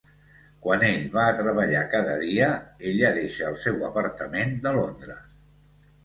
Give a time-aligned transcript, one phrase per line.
[0.61, 2.47] Quan ell va a treballar cada dia,
[2.91, 5.29] ella deixa el seu apartament de Londres.